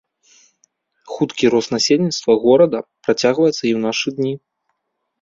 Хуткі 1.13 1.51
рост 1.55 1.69
насельніцтва 1.75 2.31
горада 2.49 2.83
працягваецца 3.05 3.57
і 3.57 3.57
ў 3.57 3.79
нашы 3.89 4.09
дні. 4.21 4.33